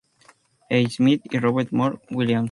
E. 0.67 0.89
Smith 0.89 1.21
y 1.29 1.37
Robert 1.37 1.71
Moore 1.71 1.99
Williams. 2.09 2.39